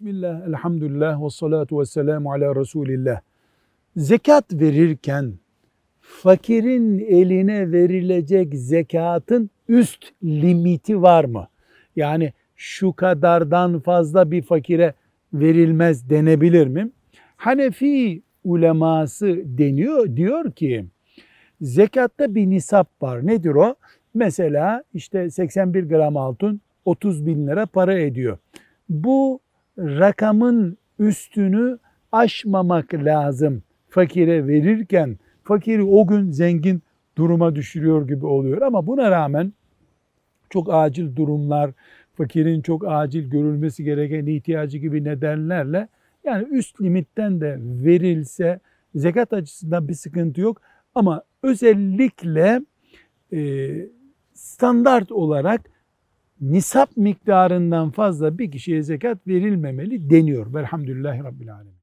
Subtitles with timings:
[0.00, 3.20] Bismillah, elhamdülillah ve salatu ve selamu ala Resulillah.
[3.96, 5.32] Zekat verirken
[6.00, 11.48] fakirin eline verilecek zekatın üst limiti var mı?
[11.96, 14.94] Yani şu kadardan fazla bir fakire
[15.34, 16.90] verilmez denebilir mi?
[17.36, 20.84] Hanefi uleması deniyor diyor ki
[21.60, 23.26] zekatta bir nisap var.
[23.26, 23.74] Nedir o?
[24.14, 28.38] Mesela işte 81 gram altın 30 bin lira para ediyor.
[28.88, 29.40] Bu
[29.80, 31.78] rakamın üstünü
[32.12, 33.62] aşmamak lazım.
[33.88, 36.82] Fakire verirken fakiri o gün zengin
[37.16, 38.62] duruma düşürüyor gibi oluyor.
[38.62, 39.52] Ama buna rağmen
[40.50, 41.70] çok acil durumlar,
[42.14, 45.88] fakirin çok acil görülmesi gereken ihtiyacı gibi nedenlerle
[46.24, 48.60] yani üst limitten de verilse
[48.94, 50.62] zekat açısından bir sıkıntı yok.
[50.94, 52.60] Ama özellikle
[53.32, 53.70] e,
[54.34, 55.60] standart olarak
[56.40, 60.54] nisap miktarından fazla bir kişiye zekat verilmemeli deniyor.
[60.54, 61.80] Velhamdülillahi Rabbil Alemin.